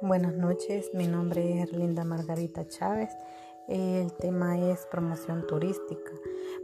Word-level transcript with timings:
Buenas 0.00 0.32
noches, 0.32 0.90
mi 0.94 1.08
nombre 1.08 1.60
es 1.60 1.72
Linda 1.72 2.04
Margarita 2.04 2.64
Chávez. 2.68 3.10
El 3.66 4.12
tema 4.12 4.56
es 4.56 4.86
promoción 4.86 5.44
turística. 5.48 6.12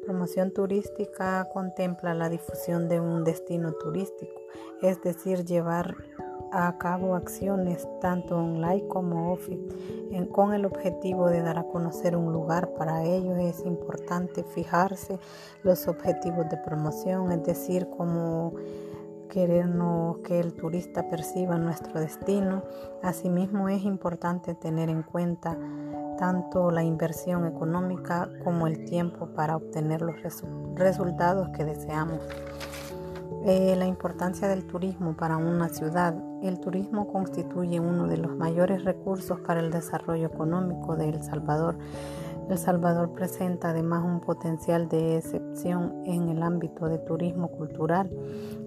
Promoción 0.05 0.53
turística 0.53 1.49
contempla 1.53 2.15
la 2.15 2.29
difusión 2.29 2.89
de 2.89 3.01
un 3.01 3.25
destino 3.25 3.73
turístico, 3.73 4.41
es 4.83 5.03
decir, 5.03 5.45
llevar 5.45 5.97
a 6.53 6.79
cabo 6.79 7.17
acciones 7.17 7.89
tanto 8.01 8.37
online 8.37 8.87
como 8.87 9.33
offline 9.33 10.27
con 10.31 10.55
el 10.55 10.65
objetivo 10.65 11.29
de 11.29 11.43
dar 11.43 11.59
a 11.59 11.65
conocer 11.65 12.17
un 12.17 12.33
lugar. 12.33 12.73
Para 12.75 13.03
ello 13.03 13.35
es 13.35 13.67
importante 13.67 14.45
fijarse 14.45 15.19
los 15.65 15.89
objetivos 15.89 16.49
de 16.51 16.57
promoción, 16.59 17.33
es 17.33 17.43
decir, 17.43 17.89
como 17.89 18.53
querernos 19.35 20.19
que 20.19 20.39
el 20.39 20.55
turista 20.55 21.09
perciba 21.09 21.59
nuestro 21.59 21.99
destino. 21.99 22.63
Asimismo 23.03 23.69
es 23.69 23.83
importante 23.83 24.55
tener 24.55 24.89
en 24.89 25.03
cuenta 25.03 25.59
tanto 26.17 26.71
la 26.71 26.85
inversión 26.85 27.45
económica 27.45 28.31
como 28.45 28.69
el 28.69 28.85
tiempo 28.85 29.27
para 29.35 29.57
obtener 29.57 30.03
los 30.03 30.15
resultados 30.77 31.49
que 31.49 31.65
deseamos. 31.65 32.21
Eh, 33.45 33.75
la 33.77 33.87
importancia 33.87 34.47
del 34.47 34.67
turismo 34.67 35.17
para 35.17 35.37
una 35.37 35.69
ciudad. 35.69 36.15
El 36.41 36.61
turismo 36.61 37.09
constituye 37.09 37.81
uno 37.81 38.07
de 38.07 38.19
los 38.19 38.37
mayores 38.37 38.85
recursos 38.85 39.41
para 39.41 39.59
el 39.59 39.73
desarrollo 39.73 40.29
económico 40.29 40.95
de 40.95 41.09
El 41.09 41.23
Salvador. 41.25 41.77
El 42.49 42.59
Salvador 42.59 43.13
presenta 43.13 43.71
además 43.71 44.05
un 44.05 44.21
potencial 44.21 44.87
de 44.89 45.17
excepción 45.17 46.03
en 46.05 46.29
el 46.29 46.43
ámbito 46.43 46.89
de 46.89 46.99
turismo 46.99 47.49
cultural. 47.49 48.11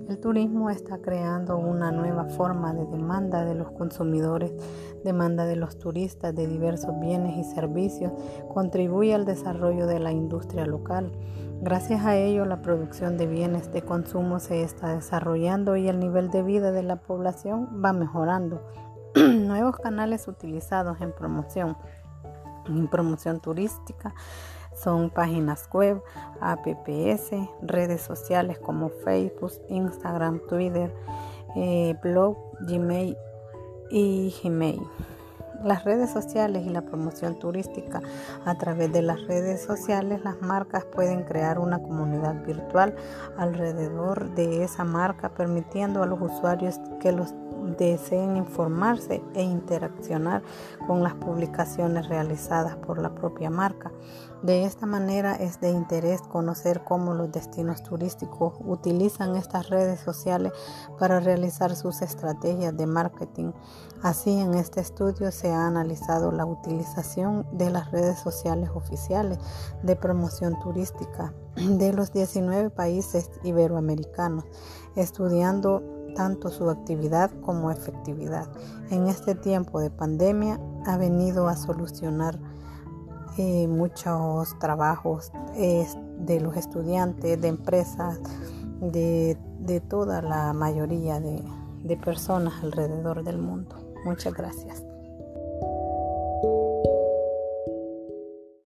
El 0.10 0.18
turismo 0.20 0.72
está 0.72 0.98
creando 0.98 1.58
una 1.58 1.92
nueva 1.92 2.26
forma 2.26 2.74
de 2.74 2.86
demanda 2.86 3.46
de 3.46 3.54
los 3.54 3.70
consumidores, 3.72 4.52
demanda 5.04 5.46
de 5.46 5.58
los 5.58 5.78
turistas 5.78 6.34
de 6.34 6.48
diversos 6.48 7.00
bienes 7.00 7.38
y 7.38 7.44
servicios, 7.44 8.12
contribuye 8.52 9.14
al 9.14 9.26
desarrollo 9.26 9.86
de 9.86 10.00
la 10.00 10.12
industria 10.12 10.66
local. 10.66 11.12
Gracias 11.62 12.04
a 12.04 12.16
ello, 12.16 12.46
la 12.46 12.64
producción 12.64 13.18
de 13.18 13.28
bienes 13.28 13.72
de 13.72 13.84
consumo 13.84 14.40
se 14.40 14.64
está 14.64 14.96
desarrollando 14.96 15.76
y 15.76 15.88
el 15.88 16.00
nivel 16.00 16.32
de 16.32 16.42
vida 16.42 16.72
de 16.72 16.84
la 16.84 16.96
población 16.96 17.82
va 17.84 17.94
mejorando. 17.94 18.64
Nuevos 19.16 19.78
canales 19.78 20.28
utilizados 20.28 21.00
en 21.02 21.12
promoción 21.12 21.78
promoción 22.92 23.40
turística 23.40 24.14
son 24.78 25.10
páginas 25.10 25.68
web, 25.74 26.02
apps, 26.40 27.32
redes 27.62 28.02
sociales 28.02 28.60
como 28.60 28.90
Facebook, 28.90 29.54
Instagram, 29.70 30.42
Twitter, 30.48 30.94
eh, 31.56 31.96
blog, 32.02 32.38
Gmail 32.62 33.18
y 33.90 34.36
Gmail. 34.44 34.82
Las 35.64 35.84
redes 35.86 36.12
sociales 36.12 36.68
y 36.68 36.70
la 36.70 36.84
promoción 36.84 37.40
turística. 37.40 38.02
A 38.46 38.56
través 38.60 38.94
de 38.94 39.02
las 39.02 39.26
redes 39.26 39.64
sociales 39.64 40.24
las 40.24 40.40
marcas 40.40 40.86
pueden 40.86 41.24
crear 41.24 41.58
una 41.58 41.80
comunidad 41.80 42.46
virtual 42.46 42.96
alrededor 43.38 44.36
de 44.36 44.64
esa 44.64 44.84
marca 44.84 45.30
permitiendo 45.30 46.04
a 46.04 46.06
los 46.06 46.22
usuarios 46.22 46.80
que 47.00 47.12
los 47.12 47.34
deseen 47.86 48.38
informarse 48.38 49.22
e 49.34 49.44
interaccionar 49.44 50.42
con 50.88 51.04
las 51.04 51.14
publicaciones 51.16 52.08
realizadas 52.08 52.76
por 52.78 53.00
la 53.00 53.14
propia 53.14 53.50
marca. 53.50 53.92
De 54.44 54.66
esta 54.66 54.86
manera 54.86 55.36
es 55.36 55.60
de 55.60 55.72
interés 55.72 56.22
conocer 56.22 56.84
cómo 56.84 57.14
los 57.14 57.32
destinos 57.32 57.82
turísticos 57.82 58.54
utilizan 58.60 59.36
estas 59.36 59.70
redes 59.70 60.00
sociales 60.00 60.52
para 61.00 61.20
realizar 61.20 61.76
sus 61.76 62.02
estrategias 62.02 62.78
de 62.78 62.86
marketing. 62.86 63.52
Así, 64.04 64.40
en 64.40 64.54
este 64.54 64.80
estudio 64.80 65.32
se 65.32 65.52
ha 65.52 65.66
analizado 65.66 66.32
la 66.32 66.46
utilización 66.46 67.48
de 67.52 67.72
las 67.72 67.90
redes 67.92 68.20
sociales 68.20 68.70
oficiales 68.76 69.40
de 69.82 69.96
promoción 69.96 70.60
turística 70.60 71.34
de 71.56 71.94
los 71.94 72.14
19 72.14 72.70
países 72.70 73.32
iberoamericanos, 73.44 74.46
estudiando 74.96 75.97
tanto 76.16 76.50
su 76.50 76.70
actividad 76.70 77.32
como 77.42 77.72
efectividad. 77.72 78.48
En 78.90 79.08
este 79.08 79.36
tiempo 79.36 79.80
de 79.80 79.90
pandemia 79.90 80.60
ha 80.86 80.98
venido 80.98 81.48
a 81.48 81.56
solucionar 81.56 82.40
eh, 83.38 83.68
muchos 83.68 84.58
trabajos 84.60 85.32
de 85.56 86.40
los 86.40 86.56
estudiantes, 86.58 87.40
de 87.40 87.48
empresas, 87.48 88.20
de, 88.82 89.38
toda 89.90 90.22
la 90.22 90.54
mayoría 90.54 91.20
de 91.20 91.98
personas 91.98 92.54
alrededor 92.64 93.24
del 93.24 93.38
mundo. 93.38 93.76
Muchas 94.06 94.34
gracias. 94.34 94.88